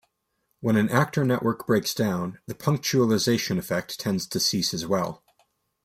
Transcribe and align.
When 0.61 0.77
an 0.77 0.89
actor 0.89 1.23
network 1.23 1.67
breaks 1.67 1.93
down, 1.93 2.39
the 2.47 2.55
punctualisation 2.55 3.59
effect 3.59 3.99
tends 3.99 4.25
to 4.29 4.39
cease 4.39 4.73
as 4.73 4.87
well. 4.87 5.23